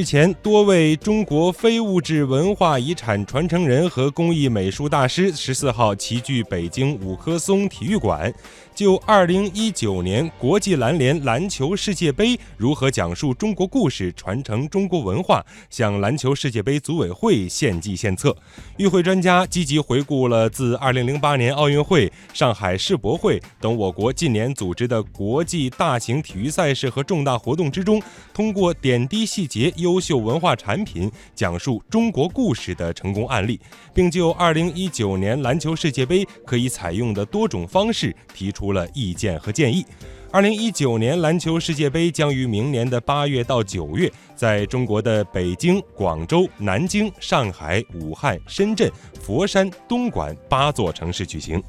[0.00, 8.32] 日前，多位中国非物质文化遗产传承人和工艺美术大师十四号齐聚北京五棵松体育馆，
[8.74, 18.34] 就二零一九年国际篮联篮球世界杯如何讲述中国故事、传承中国文化，向篮球世界杯组委会献计献策。
[18.78, 29.70] 与会专家积极回顾了自二零零八年奥运会、上海世博会等我国近年组织的国际大型体育赛事和重大活动之中，通过点滴细节。
[29.89, 33.60] 优优秀文化产品讲述中国故事的成功案例，
[33.92, 39.84] 并就2019年篮球世界杯可以采用的多种方式提出了意见和建议。
[40.30, 48.88] 2019年篮球世界杯将于明年的八月到九月，在中国的北京、广州、南京、上海、武汉、深圳、
[49.20, 51.60] 佛山、东莞八座城市举行。